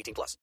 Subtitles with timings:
[0.00, 0.38] 18 plus.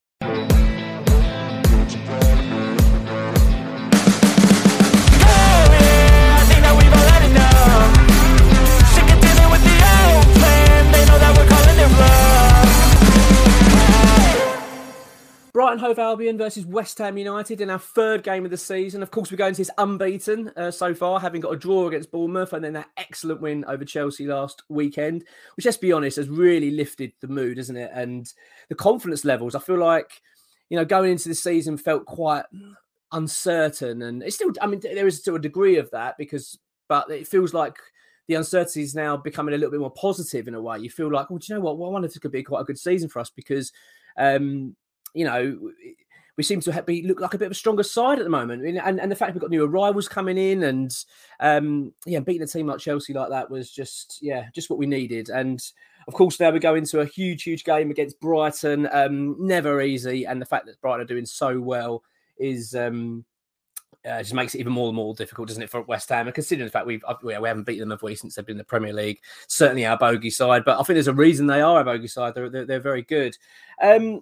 [15.58, 19.02] Brighton Hove Albion versus West Ham United in our third game of the season.
[19.02, 22.12] Of course, we're going to this unbeaten uh, so far, having got a draw against
[22.12, 25.24] Bournemouth and then that excellent win over Chelsea last weekend,
[25.56, 27.90] which, let's be honest, has really lifted the mood, hasn't it?
[27.92, 28.32] And
[28.70, 29.56] the confidence levels.
[29.56, 30.22] I feel like,
[30.70, 32.46] you know, going into the season felt quite
[33.12, 34.52] uncertain, and it's still.
[34.62, 37.78] I mean, there is still a degree of that because, but it feels like
[38.28, 40.78] the uncertainty is now becoming a little bit more positive in a way.
[40.78, 41.80] You feel like, well, do you know what?
[41.80, 43.74] Well, I wonder if this could be quite a good season for us because.
[44.20, 44.76] Um,
[45.18, 45.72] you know,
[46.38, 48.64] we seem to be look like a bit of a stronger side at the moment.
[48.64, 50.96] And, and the fact we've got new arrivals coming in and
[51.40, 54.86] um, yeah, beating a team like Chelsea like that was just yeah, just what we
[54.86, 55.30] needed.
[55.30, 55.62] And
[56.08, 58.88] of course, now we go into a huge, huge game against Brighton.
[58.92, 62.04] Um, never easy, and the fact that Brighton are doing so well
[62.38, 63.26] is um,
[64.08, 66.28] uh, just makes it even more and more difficult, doesn't it, for West Ham?
[66.28, 68.60] And considering the fact we've we haven't beaten them, have we, since they've been in
[68.60, 69.20] the Premier League?
[69.48, 72.34] Certainly our bogey side, but I think there's a reason they are a bogey side.
[72.36, 73.38] They're they're, they're very good.
[73.82, 74.22] Um,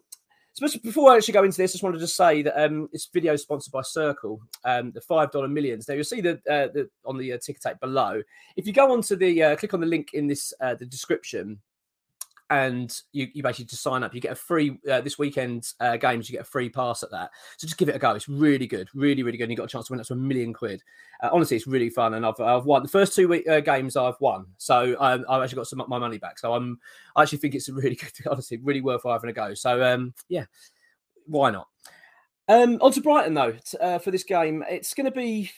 [0.55, 3.09] so before I actually go into this, I just wanted to say that um, this
[3.13, 5.87] video is sponsored by CIRCL, um, the five dollar millions.
[5.87, 8.21] Now you'll see the, uh, the on the uh, ticker tape below.
[8.55, 11.59] If you go onto the uh, click on the link in this uh, the description,
[12.49, 14.13] and you, you basically just sign up.
[14.13, 16.29] You get a free uh, this weekend uh, games.
[16.29, 17.31] You get a free pass at that.
[17.57, 18.11] So just give it a go.
[18.11, 19.45] It's really good, really really good.
[19.45, 20.83] And you got a chance to win up to a million quid.
[21.23, 23.95] Uh, honestly, it's really fun, and I've I've won the first two week, uh, games.
[23.95, 26.37] I've won, so um, I've actually got some my money back.
[26.37, 26.79] So I'm
[27.15, 29.53] I actually think it's a really good, honestly, really worthwhile having a go.
[29.53, 30.45] So um, yeah,
[31.25, 31.67] why not?
[32.47, 34.63] Um, on to Brighton though uh, for this game.
[34.69, 35.51] It's going to be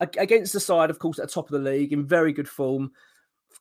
[0.00, 2.90] against the side, of course, at the top of the league in very good form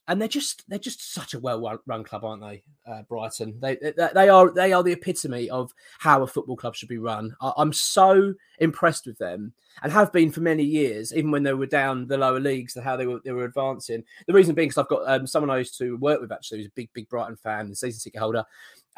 [0.09, 2.64] and they're just they're just such a well run club, aren't they?
[2.86, 3.59] Uh, Brighton.
[3.62, 6.97] They, they, they are they are the epitome of how a football club should be
[6.97, 7.36] run.
[7.40, 9.53] I, am so impressed with them
[9.84, 12.84] and have been for many years, even when they were down the lower leagues, and
[12.84, 14.03] how they were they were advancing.
[14.25, 16.68] The reason being because I've got um, someone I used to work with actually, who's
[16.68, 18.44] a big big Brighton fan, and season ticket holder,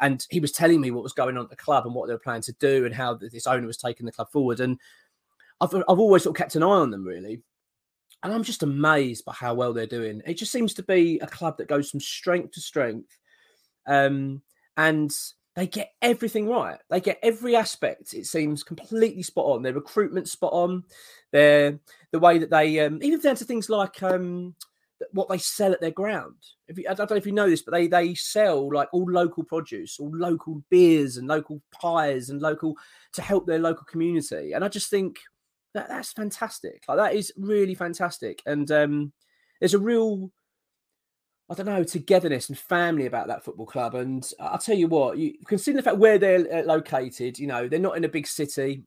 [0.00, 2.14] and he was telling me what was going on at the club and what they
[2.14, 4.60] were planning to do and how this owner was taking the club forward.
[4.60, 4.78] And
[5.60, 7.42] I've I've always sort of kept an eye on them really
[8.22, 10.22] and I'm just amazed by how well they're doing.
[10.26, 13.18] It just seems to be a club that goes from strength to strength,
[13.86, 14.42] um,
[14.76, 15.10] and
[15.54, 16.78] they get everything right.
[16.88, 18.14] They get every aspect.
[18.14, 19.62] It seems completely spot on.
[19.62, 20.84] Their recruitment spot on.
[21.30, 21.78] Their
[22.12, 24.54] the way that they um, even down to things like um,
[25.12, 26.36] what they sell at their ground.
[26.68, 29.10] If you, I don't know if you know this, but they they sell like all
[29.10, 32.76] local produce, all local beers and local pies and local
[33.14, 34.52] to help their local community.
[34.52, 35.18] And I just think
[35.74, 36.84] that that's fantastic.
[36.88, 38.42] Like that is really fantastic.
[38.46, 39.12] And um,
[39.60, 40.30] there's a real,
[41.50, 43.94] I don't know, togetherness and family about that football club.
[43.94, 47.38] And I'll tell you what, you consider the fact where they're uh, located.
[47.38, 48.84] You know, they're not in a big city.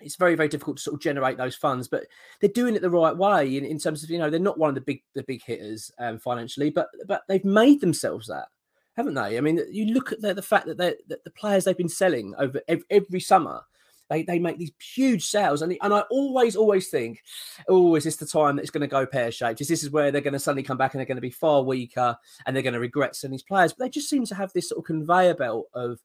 [0.00, 2.04] It's very, very difficult to sort of generate those funds, but
[2.40, 4.68] they're doing it the right way in, in terms of you know they're not one
[4.68, 8.48] of the big the big hitters um, financially, but but they've made themselves that,
[8.96, 9.38] haven't they?
[9.38, 12.34] I mean, you look at the, the fact that, that the players they've been selling
[12.38, 13.62] over every, every summer
[14.10, 17.22] they they make these huge sales, and and I always always think,
[17.68, 19.60] oh, is this the time that it's going to go pear shaped?
[19.60, 21.30] Is this is where they're going to suddenly come back and they're going to be
[21.30, 22.16] far weaker
[22.46, 23.72] and they're going to regret selling these players?
[23.72, 26.00] But they just seem to have this sort of conveyor belt of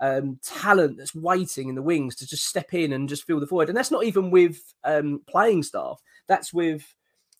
[0.00, 3.46] um, talent that's waiting in the wings to just step in and just fill the
[3.46, 3.68] void.
[3.68, 6.00] And that's not even with um, playing staff.
[6.28, 6.94] That's with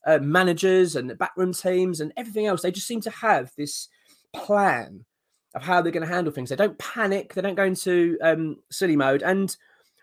[0.06, 2.62] uh, managers and the backroom teams and everything else.
[2.62, 3.88] They just seem to have this
[4.35, 5.05] plan
[5.55, 6.50] of how they're going to handle things.
[6.50, 7.35] They don't panic.
[7.35, 9.23] They don't go into um, silly mode.
[9.23, 9.55] And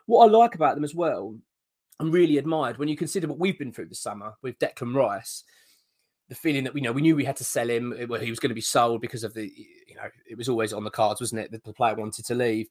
[0.06, 1.36] what I like about them as well,
[2.00, 5.44] I'm really admired when you consider what we've been through this summer with Declan Rice.
[6.28, 8.40] The feeling that we you know we knew we had to sell him, he was
[8.40, 9.44] going to be sold because of the
[9.88, 11.52] you know it was always on the cards, wasn't it?
[11.52, 12.68] That the player wanted to leave,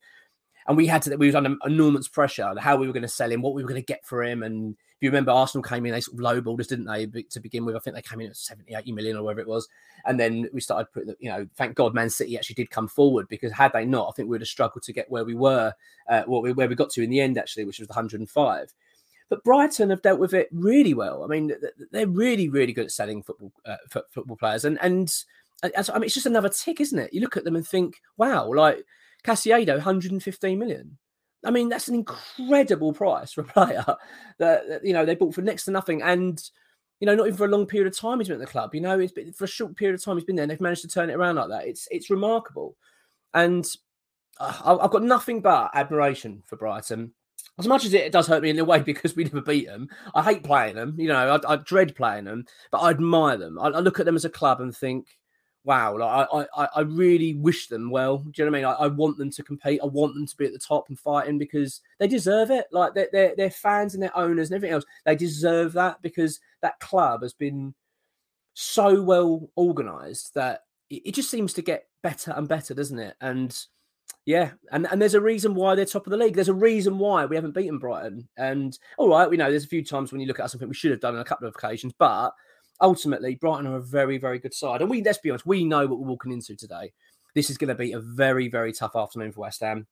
[0.67, 3.31] and we had to we was under enormous pressure how we were going to sell
[3.31, 5.93] him, what we were going to get for him, and you remember, Arsenal came in,
[5.93, 7.77] they sort of lowballed didn't they, to begin with?
[7.77, 9.69] I think they came in at 70, 80 million or whatever it was.
[10.05, 13.29] And then we started putting, you know, thank God Man City actually did come forward
[13.29, 15.73] because had they not, I think we would have struggled to get where we were,
[16.09, 18.75] uh, what we, where we got to in the end, actually, which was the 105.
[19.29, 21.25] But Brighton have dealt with it really well.
[21.25, 21.53] I mean,
[21.91, 23.77] they're really, really good at selling football uh,
[24.11, 25.13] football players, and and
[25.63, 27.15] I mean, it's just another tick, isn't it?
[27.15, 28.85] You look at them and think, wow, like
[29.25, 30.99] Caicedo, 115 million.
[31.45, 33.85] I mean, that's an incredible price for a player
[34.39, 36.43] that, that, you know they bought for next to nothing, and
[37.01, 38.75] you know not even for a long period of time he's been at the club.
[38.75, 40.61] You know, it's been, for a short period of time he's been there, and they've
[40.61, 41.67] managed to turn it around like that.
[41.67, 42.77] It's it's remarkable,
[43.33, 43.67] and
[44.39, 47.13] uh, I've got nothing but admiration for Brighton.
[47.59, 49.89] As much as it does hurt me in a way because we never beat them,
[50.15, 50.95] I hate playing them.
[50.99, 53.59] You know, I, I dread playing them, but I admire them.
[53.59, 55.07] I, I look at them as a club and think
[55.65, 58.19] wow, like I, I, I really wish them well.
[58.19, 58.67] Do you know what I mean?
[58.67, 59.81] I, I, want them to compete.
[59.83, 62.67] I want them to be at the top and fighting because they deserve it.
[62.71, 64.85] Like they're, they're, they're fans and their owners and everything else.
[65.07, 67.75] They deserve that because that club has been
[68.53, 73.17] so well organized that it, it just seems to get better and better, doesn't it?
[73.23, 73.59] And
[74.27, 76.35] yeah, and, and there's a reason why they're top of the league.
[76.35, 78.29] There's a reason why we haven't beaten Brighton.
[78.37, 80.75] And all right, we know there's a few times when you look at something we
[80.75, 82.33] should have done on a couple of occasions, but
[82.81, 84.81] ultimately, Brighton are a very, very good side.
[84.81, 86.93] And we, let's be honest, we know what we're walking into today.
[87.35, 89.87] This is going to be a very, very tough afternoon for West Ham.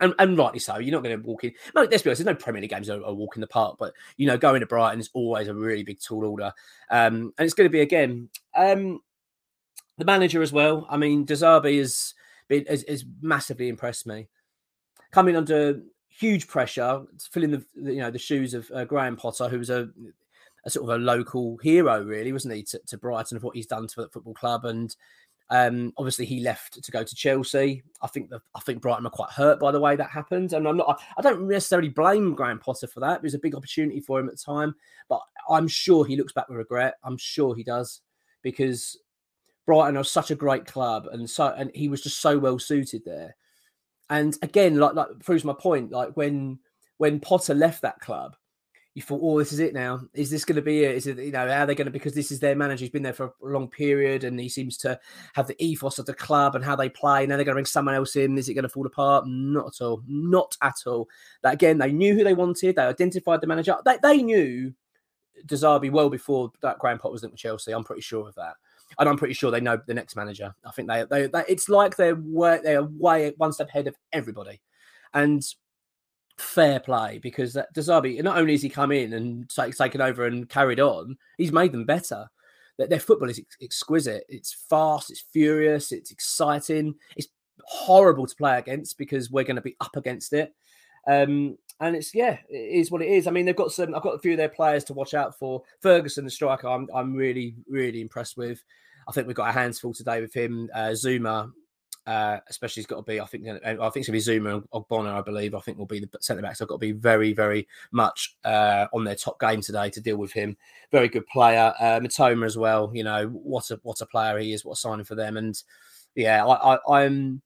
[0.00, 0.78] And, and rightly so.
[0.78, 1.52] You're not going to walk in.
[1.74, 3.76] No, let's be honest, there's no Premier League games that are walk in the park,
[3.80, 6.52] but you know, going to Brighton is always a really big tall order.
[6.88, 9.00] Um, and it's going to be again um,
[9.96, 10.86] the manager as well.
[10.88, 12.14] I mean, De Zerbi has,
[12.46, 14.28] been, has, has massively impressed me.
[15.10, 19.58] Coming under huge pressure, filling the you know the shoes of uh, Graham Potter, who
[19.58, 19.88] was a
[20.68, 23.66] a sort of a local hero, really, wasn't he, to, to Brighton of what he's
[23.66, 24.66] done to the football club.
[24.66, 24.94] And
[25.50, 27.82] um, obviously, he left to go to Chelsea.
[28.02, 30.68] I think the, I think Brighton are quite hurt by the way that happened, and
[30.68, 31.00] I'm not.
[31.00, 33.16] I, I don't necessarily blame Graham Potter for that.
[33.16, 34.74] It was a big opportunity for him at the time,
[35.08, 36.94] but I'm sure he looks back with regret.
[37.02, 38.02] I'm sure he does
[38.42, 38.98] because
[39.66, 43.02] Brighton are such a great club, and so and he was just so well suited
[43.06, 43.34] there.
[44.10, 45.90] And again, like like proves my point.
[45.90, 46.58] Like when
[46.98, 48.36] when Potter left that club,
[48.98, 50.00] you thought, oh, this is it now.
[50.12, 50.96] Is this going to be it?
[50.96, 53.04] Is it, you know, are they going to, because this is their manager, he's been
[53.04, 54.98] there for a long period and he seems to
[55.34, 57.24] have the ethos of the club and how they play.
[57.24, 58.36] Now they're going to bring someone else in.
[58.36, 59.24] Is it going to fall apart?
[59.28, 60.02] Not at all.
[60.08, 61.08] Not at all.
[61.42, 62.74] That again, they knew who they wanted.
[62.74, 63.76] They identified the manager.
[63.84, 64.74] They, they knew
[65.46, 67.70] De Zerbi well before that Graham Potter was at Chelsea.
[67.70, 68.54] I'm pretty sure of that.
[68.98, 70.52] And I'm pretty sure they know the next manager.
[70.64, 72.18] I think they, they, they it's like they're
[72.64, 74.60] they're way one step ahead of everybody.
[75.14, 75.44] And
[76.38, 80.00] fair play because that De Zerbi, not only has he come in and take, taken
[80.00, 82.28] over and carried on, he's made them better.
[82.78, 84.24] Their, their football is ex- exquisite.
[84.28, 86.94] It's fast, it's furious, it's exciting.
[87.16, 87.28] It's
[87.64, 90.54] horrible to play against because we're going to be up against it.
[91.06, 93.26] Um, and it's yeah, it is what it is.
[93.26, 93.94] I mean, they've got some.
[93.94, 95.62] I've got a few of their players to watch out for.
[95.80, 98.62] Ferguson, the striker, I'm I'm really really impressed with.
[99.06, 100.68] I think we've got our hands full today with him.
[100.74, 101.52] Uh, Zouma
[102.08, 103.20] uh, especially, he's got to be.
[103.20, 103.46] I think.
[103.46, 105.12] I think it's going to be Zouma and Ogbonna.
[105.12, 105.54] I believe.
[105.54, 106.62] I think will be the centre backs.
[106.62, 110.16] I've got to be very, very much uh, on their top game today to deal
[110.16, 110.56] with him.
[110.90, 111.74] Very good player.
[111.78, 112.90] Uh, Mitoma as well.
[112.94, 114.64] You know what a what a player he is.
[114.64, 115.36] What a signing for them.
[115.36, 115.62] And
[116.14, 117.42] yeah, I, I, I'm.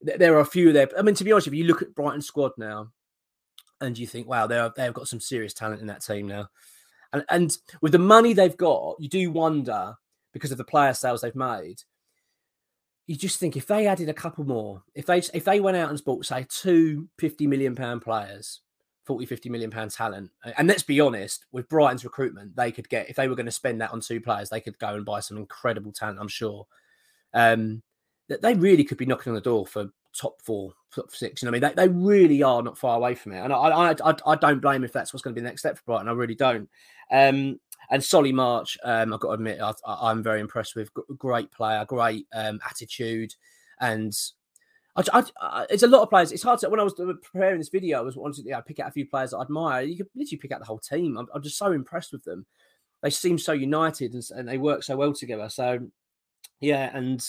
[0.00, 0.88] There are a few there.
[0.98, 2.88] I mean, to be honest, if you look at Brighton squad now,
[3.82, 6.48] and you think, wow, they they've got some serious talent in that team now.
[7.12, 9.94] And and with the money they've got, you do wonder
[10.32, 11.82] because of the player sales they've made
[13.10, 15.90] you just think if they added a couple more, if they if they went out
[15.90, 18.60] and bought say two 50 million pound players,
[19.04, 23.10] 40, 50 million pound talent, and let's be honest, with Brighton's recruitment, they could get
[23.10, 25.18] if they were going to spend that on two players, they could go and buy
[25.18, 26.20] some incredible talent.
[26.20, 26.68] I'm sure.
[27.34, 27.82] Um,
[28.28, 31.42] that they really could be knocking on the door for top four, top six.
[31.42, 33.56] You know, I mean, they, they really are not far away from it, and I,
[33.56, 35.82] I I I don't blame if that's what's going to be the next step for
[35.84, 36.06] Brighton.
[36.06, 36.68] I really don't.
[37.10, 37.58] Um,
[37.90, 40.90] and Solly March, um, I've got to admit, I, am very impressed with.
[41.18, 43.34] Great player, great um, attitude,
[43.80, 44.16] and
[44.96, 46.32] I, I, I, it's a lot of players.
[46.32, 47.98] It's hard to when I was preparing this video.
[47.98, 49.82] I was wanting to you know, pick out a few players that I admire.
[49.82, 51.18] You could literally pick out the whole team.
[51.18, 52.46] I'm, I'm just so impressed with them.
[53.02, 55.48] They seem so united and, and, they work so well together.
[55.48, 55.80] So
[56.60, 57.24] yeah, and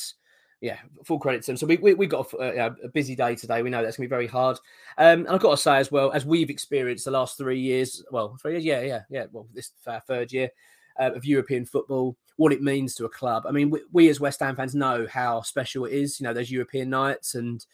[0.62, 1.58] yeah, full credit to them.
[1.58, 3.64] So we we, we got a, a, busy day today.
[3.64, 4.58] We know that's gonna be very hard.
[4.98, 8.04] Um, and I've got to say as well, as we've experienced the last three years,
[8.12, 9.26] well, three years, yeah, yeah, yeah.
[9.32, 9.72] Well, this
[10.08, 10.52] third year
[11.00, 13.46] uh, of European football, what it means to a club.
[13.48, 16.20] I mean, we, we, as West Ham fans know how special it is.
[16.20, 17.66] You know, those European nights, and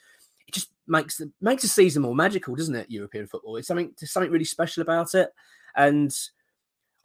[0.48, 2.90] it just makes the makes the season more magical, doesn't it?
[2.90, 3.58] European football.
[3.58, 5.30] It's something there's something really special about it,
[5.76, 6.16] and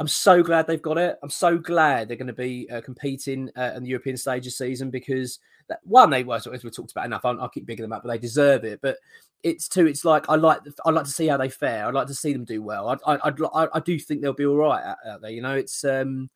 [0.00, 1.18] I'm so glad they've got it.
[1.22, 4.52] I'm so glad they're going to be uh, competing uh, in the European stage of
[4.52, 7.24] season because that, one, they were as we talked about enough.
[7.24, 8.80] I'll, I'll keep bigging them up, but they deserve it.
[8.82, 8.96] But
[9.42, 9.86] it's two.
[9.86, 11.86] It's like I like I like to see how they fare.
[11.86, 12.98] I'd like to see them do well.
[13.06, 15.30] I I I, I do think they'll be all right out, out there.
[15.30, 16.30] You know, it's um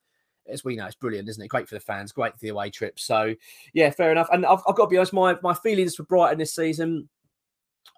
[0.48, 1.48] as we know, it's brilliant, isn't it?
[1.48, 2.98] Great for the fans, great for the away trip.
[2.98, 3.34] So,
[3.72, 4.28] yeah, fair enough.
[4.32, 7.08] And I've, I've got to be honest, my, my feelings for Brighton this season,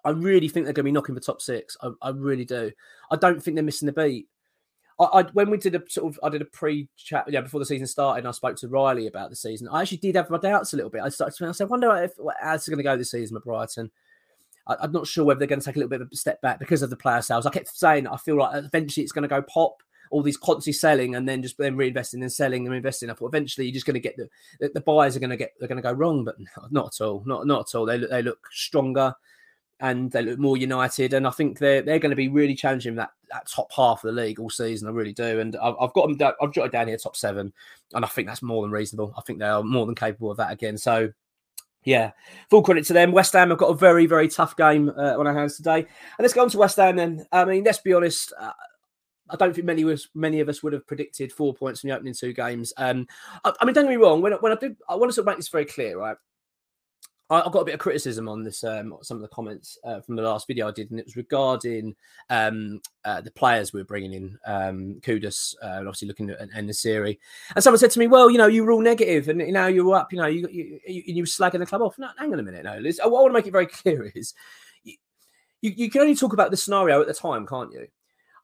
[0.03, 1.77] I really think they're going to be knocking for top six.
[1.81, 2.71] I, I really do.
[3.11, 4.27] I don't think they're missing the beat.
[4.99, 7.65] I, I, when we did a sort of I did a pre-chat yeah before the
[7.65, 9.67] season started and I spoke to Riley about the season.
[9.69, 11.01] I actually did have my doubts a little bit.
[11.01, 13.37] I started to I said, I wonder if how's it going to go this season
[13.37, 13.91] at Brighton.
[14.67, 16.41] I, am not sure whether they're going to take a little bit of a step
[16.41, 17.45] back because of the player sales.
[17.45, 19.81] I kept saying I feel like eventually it's going to go pop.
[20.11, 23.11] All these constantly selling and then just then reinvesting and selling and investing.
[23.11, 24.27] I thought eventually you're just going to get the,
[24.59, 26.35] the, the buyers are going to get they're going to go wrong, but
[26.71, 27.21] not at all.
[27.27, 27.85] Not not at all.
[27.85, 29.13] They they look stronger
[29.79, 31.13] and they look more united.
[31.13, 34.13] And I think they're they're going to be really challenging that, that top half of
[34.13, 34.87] the league all season.
[34.87, 35.39] I really do.
[35.39, 36.33] And I've, I've got them.
[36.41, 37.53] I've jotted down here top seven,
[37.93, 39.13] and I think that's more than reasonable.
[39.17, 40.77] I think they are more than capable of that again.
[40.77, 41.11] So.
[41.85, 42.11] Yeah,
[42.49, 43.13] full credit to them.
[43.13, 45.77] West Ham have got a very, very tough game uh, on our hands today.
[45.77, 45.87] And
[46.19, 47.25] let's go on to West Ham then.
[47.31, 48.33] I mean, let's be honest.
[48.37, 48.51] Uh,
[49.29, 51.95] I don't think many was many of us would have predicted four points from the
[51.95, 52.73] opening two games.
[52.75, 53.07] Um,
[53.45, 54.21] I, I mean, don't get me wrong.
[54.21, 56.17] When, when I did, I want to sort of make this very clear, right?
[57.31, 60.15] I, got a bit of criticism on this, um, some of the comments uh, from
[60.15, 61.95] the last video I did, and it was regarding
[62.31, 66.69] um, uh, the players we were bringing in, um, Kudus, uh, obviously looking at and
[66.69, 67.19] Nesyri.
[67.55, 69.93] And someone said to me, "Well, you know, you were all negative, and now you're
[69.93, 70.11] up.
[70.11, 72.63] You know, you you, you, you slagging the club off." No, hang on a minute,
[72.63, 72.77] no.
[72.79, 72.99] Liz.
[73.03, 74.33] What I want to make it very clear is,
[74.83, 74.95] you,
[75.61, 77.87] you can only talk about the scenario at the time, can't you?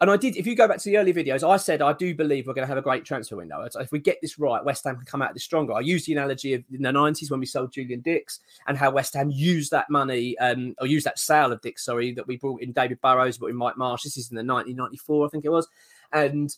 [0.01, 2.13] And I did, if you go back to the early videos, I said I do
[2.13, 3.67] believe we're going to have a great transfer window.
[3.79, 5.73] If we get this right, West Ham can come out of this stronger.
[5.73, 8.91] I used the analogy of in the 90s when we sold Julian Dicks and how
[8.91, 12.37] West Ham used that money, um, or used that sale of Dicks, sorry, that we
[12.37, 14.03] brought in David Burrows, but in Mike Marsh.
[14.03, 15.67] This is in the 1994, I think it was.
[16.11, 16.55] And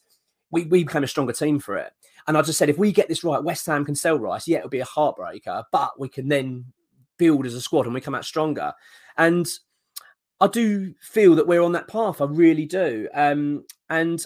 [0.52, 1.94] we, we became a stronger team for it.
[2.28, 4.48] And I just said, if we get this right, West Ham can sell Rice.
[4.48, 6.66] Yeah, it'll be a heartbreaker, but we can then
[7.18, 8.74] build as a squad and we come out stronger.
[9.18, 9.48] And
[10.40, 12.22] I do feel that we're on that path.
[12.22, 13.08] I really do.
[13.14, 14.24] Um, and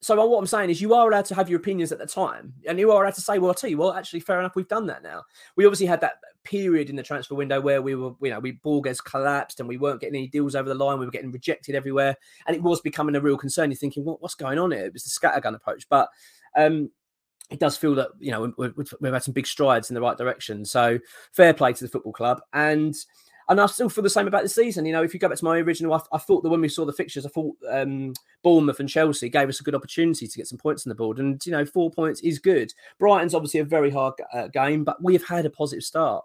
[0.00, 2.52] so what I'm saying is, you are allowed to have your opinions at the time,
[2.68, 4.68] and you are allowed to say, "Well, I'll tell you, well, actually, fair enough, we've
[4.68, 5.22] done that now."
[5.56, 8.52] We obviously had that period in the transfer window where we were, you know, we
[8.52, 11.00] Borges collapsed and we weren't getting any deals over the line.
[11.00, 12.14] We were getting rejected everywhere,
[12.46, 13.70] and it was becoming a real concern.
[13.70, 16.08] You're thinking, "What, what's going on here?" It was the scattergun approach, but
[16.56, 16.90] um,
[17.50, 20.16] it does feel that you know we've, we've had some big strides in the right
[20.16, 20.64] direction.
[20.64, 20.98] So
[21.32, 22.94] fair play to the football club, and
[23.48, 24.86] and I still feel the same about the season.
[24.86, 26.68] You know, if you go back to my original, I, I thought that when we
[26.68, 28.12] saw the fixtures, I thought um,
[28.42, 31.18] Bournemouth and Chelsea gave us a good opportunity to get some points on the board.
[31.18, 32.72] And, you know, four points is good.
[32.98, 36.24] Brighton's obviously a very hard uh, game, but we have had a positive start.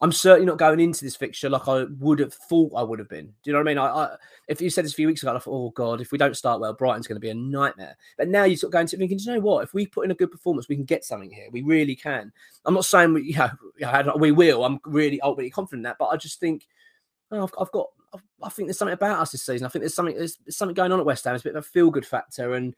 [0.00, 3.08] I'm certainly not going into this fixture like I would have thought I would have
[3.08, 3.26] been.
[3.26, 3.78] Do you know what I mean?
[3.78, 6.12] I, I, if you said this a few weeks ago, I thought, oh god, if
[6.12, 7.96] we don't start well, Brighton's going to be a nightmare.
[8.16, 9.64] But now you sort of going to thinking, you know what?
[9.64, 11.48] If we put in a good performance, we can get something here.
[11.50, 12.32] We really can.
[12.64, 14.64] I'm not saying we, you know, we will.
[14.64, 16.66] I'm really ultimately confident in that, but I just think
[17.30, 19.66] oh, I've, I've, got, I've, i think there's something about us this season.
[19.66, 21.34] I think there's something, there's, there's something going on at West Ham.
[21.34, 22.74] It's a bit of a feel good factor, and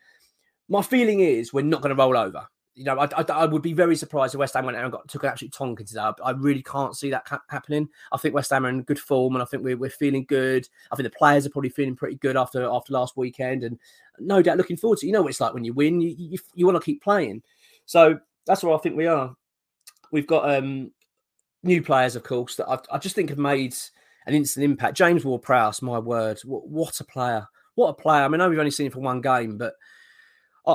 [0.68, 2.46] my feeling is we're not going to roll over.
[2.80, 4.92] You know, I, I, I, would be very surprised if West Ham went out and
[4.92, 6.14] got took an absolute tonk into that.
[6.24, 7.90] I really can't see that ca- happening.
[8.10, 10.66] I think West Ham are in good form, and I think we're, we're feeling good.
[10.90, 13.78] I think the players are probably feeling pretty good after after last weekend, and
[14.18, 15.06] no doubt looking forward to.
[15.06, 15.08] It.
[15.08, 17.42] You know what it's like when you win, you you, you want to keep playing.
[17.84, 19.36] So that's where I think we are.
[20.10, 20.90] We've got um,
[21.62, 23.74] new players, of course, that I, I just think have made
[24.26, 24.96] an instant impact.
[24.96, 27.46] James Ward Prowse, my word, what, what, a player!
[27.74, 28.22] What a player!
[28.22, 29.74] I mean, I know we've only seen him for one game, but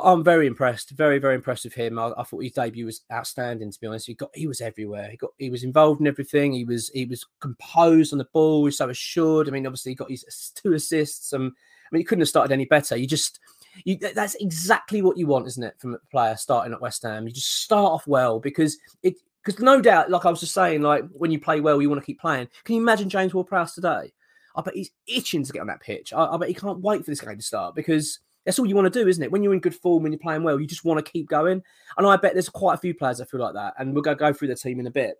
[0.03, 1.99] I, am very impressed, very, very impressed with him.
[1.99, 3.71] I, I, thought his debut was outstanding.
[3.71, 5.09] To be honest, he got he was everywhere.
[5.09, 6.53] He got he was involved in everything.
[6.53, 8.61] He was he was composed on the ball.
[8.61, 9.47] He was so assured.
[9.47, 11.33] I mean, obviously, he got his two assists.
[11.33, 12.95] Um, I mean, he couldn't have started any better.
[12.95, 13.39] You just
[13.83, 17.27] you, that's exactly what you want, isn't it, from a player starting at West Ham?
[17.27, 20.81] You just start off well because it because no doubt, like I was just saying,
[20.81, 22.47] like when you play well, you want to keep playing.
[22.63, 24.11] Can you imagine James Ward-Prowse today?
[24.55, 26.13] I bet he's itching to get on that pitch.
[26.13, 28.75] I, I bet he can't wait for this game to start because that's all you
[28.75, 29.31] want to do, isn't it?
[29.31, 31.63] When you're in good form and you're playing well, you just want to keep going.
[31.97, 33.73] And I bet there's quite a few players that feel like that.
[33.79, 35.15] And we'll go go through the team in a bit.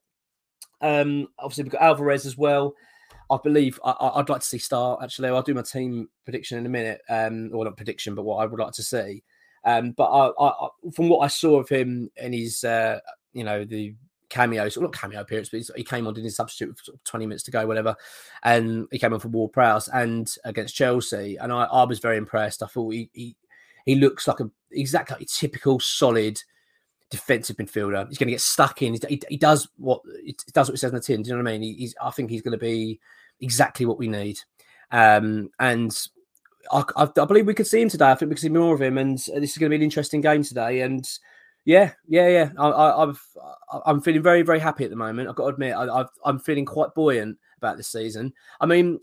[0.81, 2.75] Um, obviously, we've got Alvarez as well.
[3.31, 4.99] I believe I, would like to see start.
[5.01, 7.01] Actually, I'll do my team prediction in a minute.
[7.09, 9.23] Um, or not prediction, but what I would like to see.
[9.63, 12.99] Um, but I, I, from what I saw of him and his, uh,
[13.33, 13.95] you know, the
[14.35, 17.25] cameos, not cameo appearance, but he came on, did his substitute with sort of 20
[17.25, 17.95] minutes to go, whatever.
[18.43, 21.37] And he came on for Ward Prowse and against Chelsea.
[21.37, 22.61] And I, I was very impressed.
[22.61, 23.35] I thought he, he,
[23.85, 26.41] he looks like a exactly like a typical solid
[27.09, 28.07] defensive midfielder.
[28.09, 28.97] He's going to get stuck in.
[29.07, 31.21] He, he does what he does what it says in the tin.
[31.21, 31.75] Do you know what I mean?
[31.77, 31.95] he's.
[32.01, 32.99] I think he's going to be
[33.39, 34.39] exactly what we need.
[34.91, 35.97] Um, and
[36.71, 38.11] I, I, I, believe we could see him today.
[38.11, 39.81] I think we could see more of him, and this is going to be an
[39.81, 40.81] interesting game today.
[40.81, 41.07] And
[41.65, 42.49] yeah, yeah, yeah.
[42.57, 43.19] I, have
[43.85, 45.27] I'm feeling very, very happy at the moment.
[45.27, 48.33] I've got to admit, I, am feeling quite buoyant about this season.
[48.61, 48.99] I mean,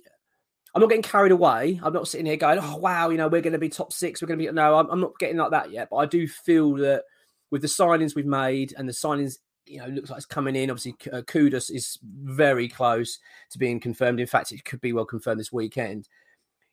[0.75, 1.81] I'm not getting carried away.
[1.83, 4.23] I'm not sitting here going, "Oh wow, you know, we're going to be top six.
[4.23, 5.89] We're going to be." No, I'm, I'm not getting like that yet.
[5.91, 7.03] But I do feel that
[7.51, 10.71] with the signings we've made and the signings you know, looks like it's coming in.
[10.71, 13.19] Obviously, uh, Kudus is very close
[13.51, 14.21] to being confirmed.
[14.21, 16.09] In fact, it could be well confirmed this weekend.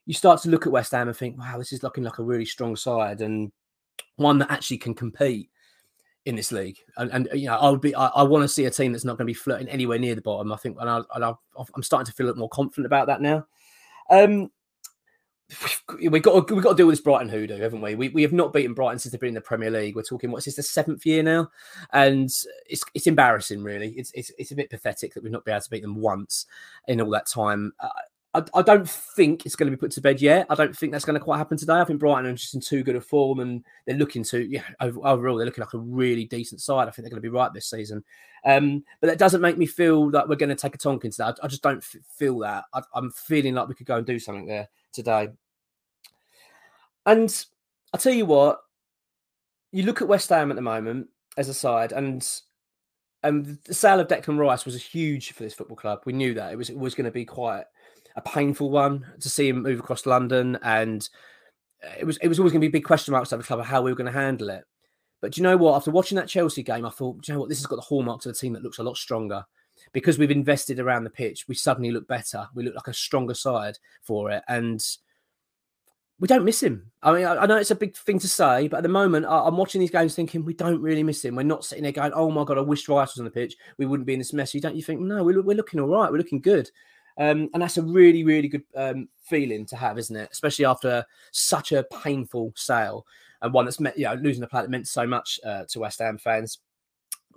[0.05, 2.23] You start to look at West Ham and think, wow, this is looking like a
[2.23, 3.51] really strong side and
[4.15, 5.49] one that actually can compete
[6.25, 6.77] in this league.
[6.97, 9.05] And, and you know, I would be, I, I want to see a team that's
[9.05, 10.51] not going to be flirting anywhere near the bottom.
[10.51, 13.45] I think, and, I, am starting to feel a little more confident about that now.
[14.09, 14.51] Um,
[16.01, 17.95] we've got to, we've got to deal with this Brighton hoodoo, haven't we?
[17.95, 19.95] We we have not beaten Brighton since they've been in the Premier League.
[19.95, 21.49] We're talking what's this the seventh year now,
[21.91, 22.29] and
[22.67, 23.89] it's it's embarrassing, really.
[23.97, 26.45] It's it's it's a bit pathetic that we've not been able to beat them once
[26.87, 27.73] in all that time.
[27.79, 27.89] Uh,
[28.33, 30.45] I, I don't think it's going to be put to bed yet.
[30.49, 31.73] I don't think that's going to quite happen today.
[31.73, 34.63] I think Brighton are just in too good a form, and they're looking to yeah.
[34.79, 36.87] Overall, they're looking like a really decent side.
[36.87, 38.03] I think they're going to be right this season.
[38.45, 41.25] Um, but that doesn't make me feel that we're going to take a Tonkin today.
[41.25, 42.65] I, I just don't f- feel that.
[42.73, 45.29] I, I'm feeling like we could go and do something there today.
[47.05, 47.45] And
[47.93, 48.59] I'll tell you what,
[49.71, 52.27] you look at West Ham at the moment as a side, and
[53.23, 56.01] and the sale of Declan Rice was huge for this football club.
[56.05, 57.65] We knew that it was it was going to be quite
[58.19, 61.07] a painful one to see him move across London, and
[61.83, 63.59] uh, it was it was always going to be big question marks over the club
[63.59, 64.63] of how we were going to handle it.
[65.21, 65.75] But do you know what?
[65.75, 67.49] After watching that Chelsea game, I thought, do you know what?
[67.49, 69.43] This has got the hallmarks of a team that looks a lot stronger
[69.93, 71.47] because we've invested around the pitch.
[71.47, 72.47] We suddenly look better.
[72.53, 74.83] We look like a stronger side for it, and
[76.19, 76.91] we don't miss him.
[77.01, 79.47] I mean, I, know it's a big thing to say, but at the moment, I,
[79.47, 81.35] am watching these games thinking we don't really miss him.
[81.35, 83.55] We're not sitting there going, "Oh my god, I wish Rice was on the pitch.
[83.77, 84.99] We wouldn't be in this mess." You don't you think?
[84.99, 86.11] No, we're, we're looking all right.
[86.11, 86.69] We're looking good,
[87.19, 90.29] um, and that's a really, really good um, feeling to have, isn't it?
[90.31, 93.05] Especially after such a painful sale
[93.41, 95.99] and one that's meant, you know, losing player that meant so much uh, to West
[95.99, 96.59] Ham fans.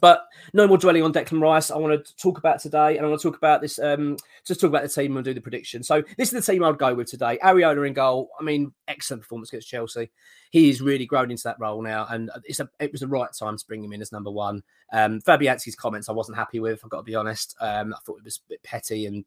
[0.00, 1.70] But no more dwelling on Declan Rice.
[1.70, 3.78] I want to talk about today, and I want to talk about this.
[3.78, 5.84] Um, just talk about the team and do the prediction.
[5.84, 7.38] So this is the team I would go with today.
[7.40, 8.30] Areola in goal.
[8.38, 10.10] I mean, excellent performance against Chelsea.
[10.50, 13.30] He is really grown into that role now, and it's a, it was the right
[13.32, 14.64] time to bring him in as number one.
[14.92, 16.80] Um, Fabianski's comments I wasn't happy with.
[16.82, 17.54] I've got to be honest.
[17.60, 19.24] Um, I thought it was a bit petty and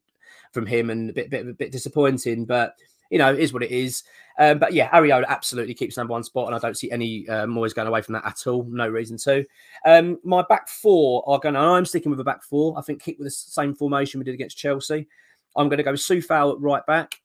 [0.52, 2.76] from him and a bit bit a bit disappointing, but
[3.10, 4.04] you know, is what it is.
[4.38, 7.46] Um, but yeah, Areola absolutely keeps number one spot, and I don't see any uh,
[7.46, 8.64] Moyes going away from that at all.
[8.64, 9.46] No reason to.
[9.86, 11.56] Um, my back four are going.
[11.56, 12.78] I'm sticking with a back four.
[12.78, 15.08] I think keep with the same formation we did against Chelsea.
[15.56, 17.22] I'm going to go Coufal at right back.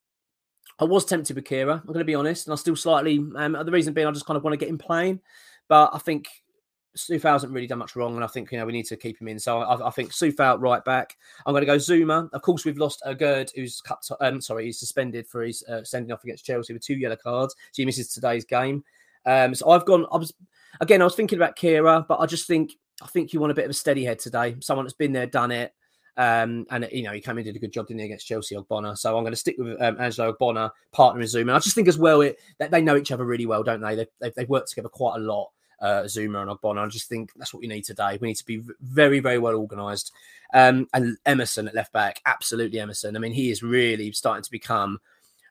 [0.78, 1.80] I was tempted with Kehrer.
[1.80, 3.18] I'm going to be honest, and I still slightly.
[3.18, 5.20] Um, the reason being, I just kind of want to get him playing,
[5.68, 6.28] but I think
[6.96, 9.20] Coufal hasn't really done much wrong, and I think you know we need to keep
[9.20, 9.38] him in.
[9.38, 11.16] So I, I think Coufal right back.
[11.46, 12.28] I'm going to go Zouma.
[12.32, 14.02] Of course, we've lost Aguerd who's cut.
[14.02, 17.16] To, um, sorry, he's suspended for his uh, sending off against Chelsea with two yellow
[17.16, 17.54] cards.
[17.72, 18.84] So he misses today's game.
[19.26, 20.06] Um, so I've gone.
[20.12, 20.32] I was
[20.80, 21.00] again.
[21.00, 22.72] I was thinking about Kehrer, but I just think
[23.02, 24.56] I think you want a bit of a steady head today.
[24.60, 25.72] Someone that's been there, done it.
[26.16, 28.26] Um, and you know he came in and did a good job didn't he, against
[28.26, 28.98] Chelsea Ogbonna.
[28.98, 31.54] So I'm going to stick with um, Angelo Ogbonna, partner in Zouma.
[31.54, 33.94] I just think as well it they know each other really well, don't they?
[33.94, 35.50] They've, they've, they've worked together quite a lot
[35.80, 36.84] uh, Zouma and Ogbonna.
[36.84, 38.18] I just think that's what we need today.
[38.20, 40.12] We need to be very, very well organised.
[40.52, 43.16] Um, and Emerson at left back, absolutely Emerson.
[43.16, 44.98] I mean, he is really starting to become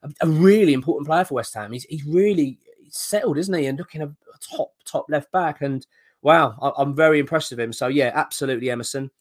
[0.03, 1.71] a, a really important player for West Ham.
[1.71, 3.65] He's, he's really settled, isn't he?
[3.65, 5.61] And looking a top, top left back.
[5.61, 5.85] And
[6.21, 7.73] wow, I, am very impressed with him.
[7.73, 9.11] So yeah, absolutely Emerson.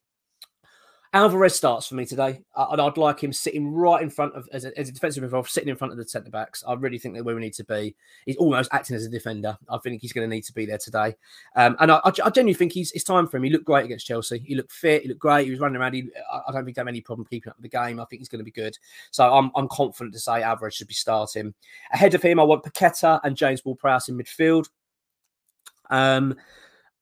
[1.15, 4.67] Alvarez starts for me today, and I'd like him sitting right in front of as
[4.67, 6.63] a, as a defensive midfielder, sitting in front of the centre backs.
[6.69, 7.97] I really think that where we need to be.
[8.27, 9.57] He's almost acting as a defender.
[9.71, 11.17] I think he's going to need to be there today,
[11.57, 13.45] um, and I, I, genuinely think he's it's time for him.
[13.45, 14.39] He looked great against Chelsea.
[14.41, 15.03] He looked fit.
[15.03, 15.47] He looked great.
[15.47, 15.95] He was running around.
[15.95, 18.01] He, I don't think he had any problem keeping up with the game.
[18.01, 18.77] I think he's going to be good.
[19.11, 21.55] So I'm I'm confident to say Alvarez should be starting
[21.91, 22.39] ahead of him.
[22.39, 24.69] I want Paqueta and James Ward-Prowse in midfield.
[25.89, 26.37] Um,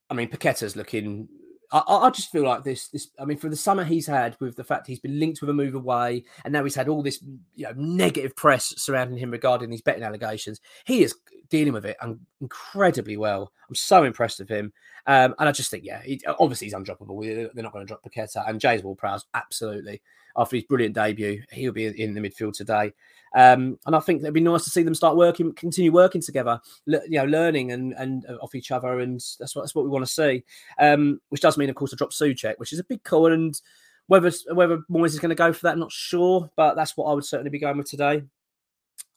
[0.08, 1.28] I mean Paqueta's looking
[1.72, 2.88] I, I just feel like this.
[2.88, 5.50] This, I mean, for the summer he's had, with the fact he's been linked with
[5.50, 7.22] a move away, and now he's had all this,
[7.54, 10.60] you know, negative press surrounding him regarding these betting allegations.
[10.84, 11.14] He is
[11.48, 11.96] dealing with it
[12.40, 13.52] incredibly well.
[13.68, 14.72] I'm so impressed with him,
[15.06, 17.22] um, and I just think, yeah, he, obviously he's undroppable.
[17.54, 20.02] They're not going to drop Paqueta and James Ward-Prowse, absolutely.
[20.36, 22.92] After his brilliant debut, he'll be in the midfield today.
[23.36, 26.58] Um, and I think it'd be nice to see them start working, continue working together,
[26.86, 29.90] you know, learning and and uh, off each other, and that's what that's what we
[29.90, 30.42] want to see.
[30.78, 33.60] Um, which does mean, of course, to drop Soucek, which is a big call, and
[34.06, 37.10] whether whether Moyes is going to go for that, I'm not sure, but that's what
[37.10, 38.22] I would certainly be going with today.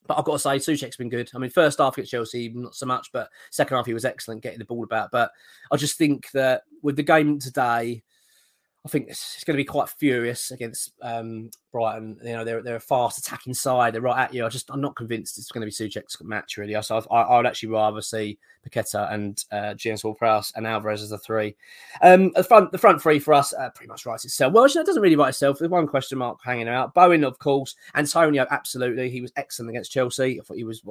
[0.05, 1.31] But I've got to say, Soucek's been good.
[1.33, 4.43] I mean, first half against Chelsea, not so much, but second half he was excellent
[4.43, 5.11] getting the ball about.
[5.11, 5.31] But
[5.71, 8.03] I just think that with the game today,
[8.85, 12.17] I think it's, going to be quite furious against um, Brighton.
[12.23, 13.93] You know, they're they're a fast attacking side.
[13.93, 14.45] They're right at you.
[14.45, 16.81] I just I'm not convinced it's going to be Soucek's match really.
[16.81, 21.09] So I, I would actually rather see Paqueta and uh, James Ward-Prowse and Alvarez as
[21.09, 21.57] the three.
[22.01, 24.53] Um, the front the front three for us uh, pretty much writes itself.
[24.53, 25.59] Well, it doesn't really write itself.
[25.59, 26.93] There's one question mark hanging out.
[26.93, 29.09] Bowen, of course, Antonio, absolutely.
[29.09, 30.39] He was excellent against Chelsea.
[30.39, 30.83] I thought he was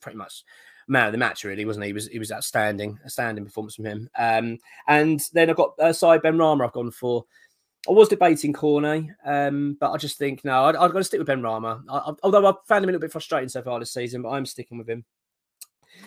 [0.00, 0.44] pretty much
[0.88, 1.88] man of the match, really, wasn't he?
[1.88, 4.10] He was he was outstanding, outstanding performance from him.
[4.18, 7.24] Um, and then I've got uh, side Benrahma I've gone for.
[7.88, 11.18] I was debating Cornet, um, but I just think no, I'd, I've got to stick
[11.18, 11.82] with Benrahma.
[11.88, 14.30] I, I, although I've found him a little bit frustrating so far this season, but
[14.30, 15.04] I'm sticking with him.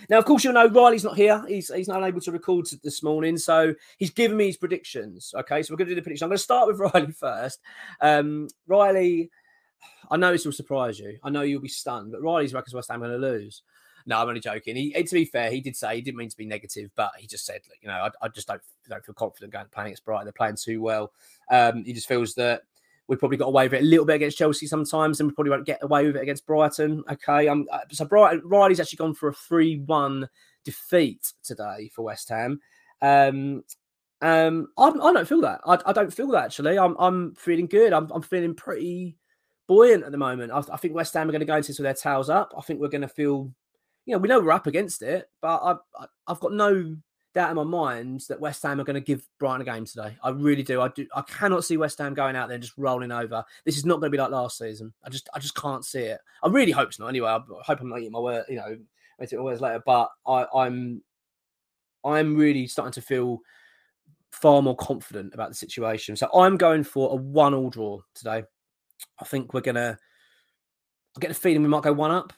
[0.09, 1.43] Now, of course, you'll know Riley's not here.
[1.47, 5.33] He's he's not able to record this morning, so he's given me his predictions.
[5.35, 6.25] Okay, so we're going to do the prediction.
[6.25, 7.59] I'm going to start with Riley first.
[8.01, 9.29] Um, Riley,
[10.09, 11.17] I know this will surprise you.
[11.23, 13.63] I know you'll be stunned, but Riley's reckons West Ham going to lose.
[14.07, 14.77] No, I'm only joking.
[14.77, 17.27] He, to be fair, he did say he didn't mean to be negative, but he
[17.27, 20.25] just said, you know, I, I just don't don't feel confident going playing against Brighton.
[20.25, 21.11] They're playing too well.
[21.51, 22.61] Um, he just feels that
[23.09, 25.51] we probably got away with it a little bit against Chelsea sometimes, and we probably
[25.51, 27.03] won't get away with it against Brighton.
[27.11, 30.29] Okay, um, uh, so Brighton Riley's actually gone for a three-one
[30.63, 32.61] defeat today for West Ham.
[33.01, 33.63] Um,
[34.21, 35.59] um, I, I don't feel that.
[35.65, 36.79] I, I, don't feel that actually.
[36.79, 37.91] I'm I'm feeling good.
[37.91, 39.17] I'm I'm feeling pretty
[39.67, 40.53] buoyant at the moment.
[40.53, 42.53] I, I think West Ham are going to go into this with their tails up.
[42.57, 43.51] I think we're going to feel
[44.07, 46.95] you know, we know we're up against it, but I, I, I've got no
[47.35, 50.17] doubt in my mind that West Ham are going to give Brighton a game today.
[50.23, 50.79] I really do.
[50.79, 51.05] I do.
[51.13, 53.43] I cannot see West Ham going out there and just rolling over.
[53.65, 54.93] This is not going to be like last season.
[55.03, 56.21] I just, I just can't see it.
[56.41, 57.09] I really hope it's not.
[57.09, 58.45] Anyway, I hope I'm not eating my word.
[58.47, 58.77] You know,
[59.19, 59.83] make it words later.
[59.85, 61.03] But I, I'm,
[62.05, 63.39] I'm really starting to feel
[64.31, 66.15] far more confident about the situation.
[66.15, 68.43] So I'm going for a one-all draw today.
[69.19, 69.99] I think we're gonna.
[71.15, 72.31] I get the feeling we might go one up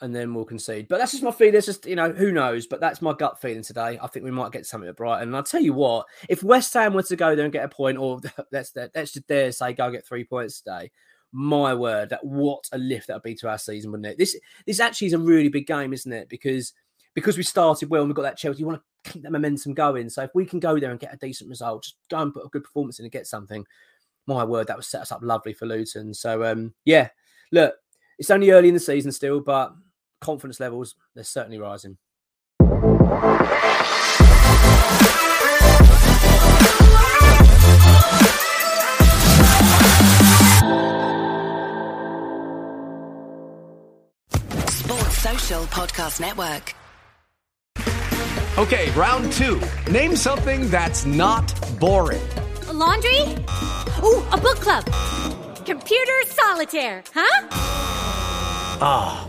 [0.00, 0.88] and then we'll concede.
[0.88, 1.54] But that's just my feeling.
[1.54, 2.66] It's just, you know, who knows?
[2.66, 3.98] But that's my gut feeling today.
[4.02, 5.28] I think we might get something at Brighton.
[5.28, 7.68] And I'll tell you what, if West Ham were to go there and get a
[7.68, 8.20] point, or
[8.52, 10.90] let's, let's just dare say go get three points today,
[11.32, 14.18] my word, that what a lift that would be to our season, wouldn't it?
[14.18, 16.28] This this actually is a really big game, isn't it?
[16.28, 16.72] Because
[17.12, 19.74] because we started well and we've got that Chelsea, you want to keep that momentum
[19.74, 20.08] going.
[20.08, 22.44] So if we can go there and get a decent result, just go and put
[22.44, 23.64] a good performance in and get something,
[24.26, 26.14] my word, that would set us up lovely for Luton.
[26.14, 27.08] So um, yeah,
[27.50, 27.74] look,
[28.18, 29.74] it's only early in the season still, but
[30.24, 31.98] confidence levels, they're certainly rising.
[44.68, 46.74] Sports Social Podcast Network.
[48.56, 49.60] Okay, round two.
[49.90, 52.22] Name something that's not boring.
[52.68, 53.20] A laundry?
[54.02, 54.84] Ooh, a book club.
[55.66, 57.48] Computer solitaire, huh?
[58.80, 59.28] Ah.